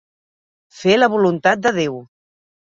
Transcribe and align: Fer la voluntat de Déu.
Fer 0.77 0.95
la 0.99 1.09
voluntat 1.17 1.63
de 1.67 1.73
Déu. 1.77 2.01